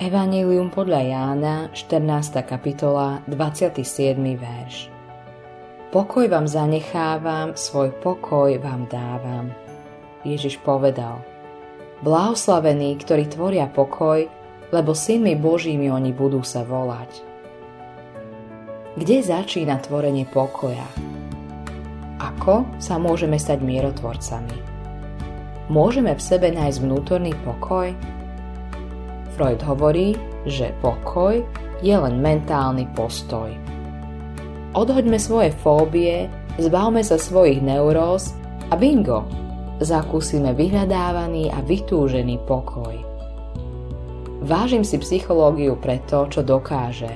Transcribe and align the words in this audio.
Evangelium 0.00 0.72
podľa 0.72 1.12
Jána, 1.12 1.56
14. 1.76 2.40
kapitola, 2.48 3.20
27. 3.28 4.16
verš. 4.32 4.88
Pokoj 5.92 6.24
vám 6.24 6.48
zanechávam, 6.48 7.52
svoj 7.52 7.92
pokoj 8.00 8.48
vám 8.64 8.88
dávam. 8.88 9.52
Ježiš 10.24 10.56
povedal, 10.64 11.20
Blahoslavení, 12.00 12.96
ktorí 12.96 13.28
tvoria 13.28 13.68
pokoj, 13.68 14.24
lebo 14.72 14.96
synmi 14.96 15.36
Božími 15.36 15.92
oni 15.92 16.16
budú 16.16 16.40
sa 16.40 16.64
volať. 16.64 17.20
Kde 18.96 19.20
začína 19.20 19.84
tvorenie 19.84 20.24
pokoja? 20.24 20.88
Ako 22.16 22.64
sa 22.80 22.96
môžeme 22.96 23.36
stať 23.36 23.60
mierotvorcami? 23.60 24.64
Môžeme 25.68 26.16
v 26.16 26.24
sebe 26.24 26.48
nájsť 26.56 26.88
vnútorný 26.88 27.36
pokoj? 27.44 27.92
Freud 29.40 29.64
hovorí, 29.64 30.12
že 30.44 30.68
pokoj 30.84 31.40
je 31.80 31.96
len 31.96 32.20
mentálny 32.20 32.84
postoj. 32.92 33.48
Odhoďme 34.76 35.16
svoje 35.16 35.48
fóbie, 35.64 36.28
zbavme 36.60 37.00
sa 37.00 37.16
svojich 37.16 37.64
neuróz 37.64 38.36
a 38.68 38.76
bingo, 38.76 39.24
zakúsime 39.80 40.52
vyhľadávaný 40.52 41.48
a 41.56 41.64
vytúžený 41.64 42.36
pokoj. 42.44 42.92
Vážim 44.44 44.84
si 44.84 45.00
psychológiu 45.00 45.72
pre 45.80 46.04
to, 46.04 46.28
čo 46.28 46.44
dokáže. 46.44 47.08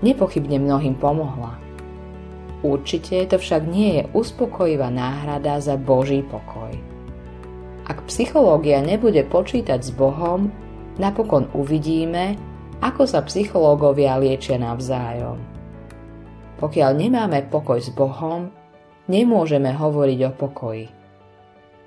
Nepochybne 0.00 0.56
mnohým 0.64 0.96
pomohla. 0.96 1.60
Určite 2.64 3.28
to 3.28 3.36
však 3.36 3.68
nie 3.68 4.00
je 4.00 4.02
uspokojivá 4.16 4.88
náhrada 4.88 5.60
za 5.60 5.76
Boží 5.76 6.24
pokoj. 6.24 6.72
Ak 7.84 8.08
psychológia 8.08 8.80
nebude 8.80 9.28
počítať 9.28 9.84
s 9.84 9.92
Bohom, 9.92 10.67
napokon 10.98 11.46
uvidíme, 11.54 12.34
ako 12.82 13.06
sa 13.06 13.22
psychológovia 13.26 14.18
liečia 14.18 14.58
navzájom. 14.58 15.38
Pokiaľ 16.58 16.90
nemáme 16.98 17.46
pokoj 17.46 17.78
s 17.78 17.90
Bohom, 17.94 18.50
nemôžeme 19.06 19.70
hovoriť 19.74 20.20
o 20.26 20.32
pokoji. 20.34 20.86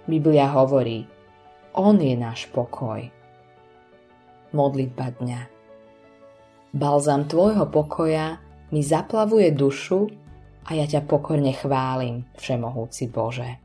Biblia 0.08 0.48
hovorí, 0.52 1.08
On 1.76 1.96
je 1.96 2.16
náš 2.16 2.48
pokoj. 2.52 3.04
Modlitba 4.52 5.16
dňa 5.16 5.42
Balzam 6.72 7.28
tvojho 7.28 7.68
pokoja 7.68 8.40
mi 8.72 8.80
zaplavuje 8.80 9.52
dušu 9.52 10.08
a 10.68 10.70
ja 10.72 10.88
ťa 10.88 11.04
pokorne 11.04 11.52
chválim, 11.52 12.24
Všemohúci 12.40 13.12
Bože. 13.12 13.60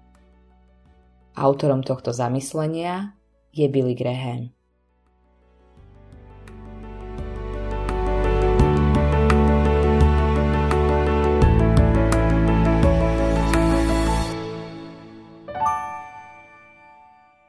Autorom 1.39 1.87
tohto 1.87 2.11
zamyslenia 2.11 3.15
je 3.55 3.67
Billy 3.71 3.95
Graham. 3.95 4.56